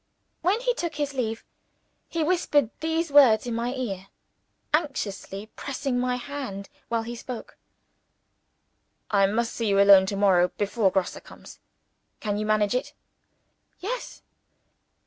[0.41, 1.45] When he took his leave,
[2.09, 4.07] he whispered these words in my ear;
[4.73, 7.55] anxiously pressing my hand while he spoke:
[9.11, 11.59] "I must see you alone to morrow, before Grosse comes.
[12.19, 12.93] Can you manage it?"
[13.79, 14.23] "Yes."